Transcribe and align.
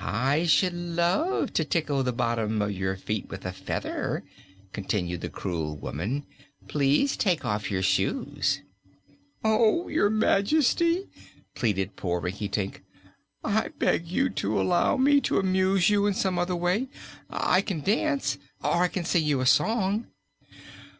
"I 0.00 0.46
should 0.46 0.74
love 0.74 1.52
to 1.54 1.64
tickle 1.64 2.04
the 2.04 2.12
bottom 2.12 2.62
of 2.62 2.70
your 2.70 2.94
feet 2.96 3.28
with 3.28 3.44
a 3.44 3.52
feather," 3.52 4.22
continued 4.72 5.22
the 5.22 5.28
cruel 5.28 5.76
woman. 5.76 6.24
"Please 6.68 7.16
take 7.16 7.44
off 7.44 7.68
your 7.68 7.82
shoes." 7.82 8.60
"Oh, 9.42 9.88
your 9.88 10.08
Majesty!" 10.08 11.08
pleaded 11.56 11.96
poor 11.96 12.20
Rinkitink, 12.20 12.84
"I 13.42 13.70
beg 13.80 14.06
you 14.06 14.28
to 14.30 14.60
allow 14.60 14.96
me 14.98 15.20
to 15.22 15.40
amuse 15.40 15.90
you 15.90 16.06
in 16.06 16.14
some 16.14 16.38
other 16.38 16.54
way. 16.54 16.86
I 17.28 17.60
can 17.60 17.80
dance, 17.80 18.38
or 18.62 18.84
I 18.84 18.86
can 18.86 19.04
sing 19.04 19.24
you 19.24 19.40
a 19.40 19.46
song." 19.46 20.06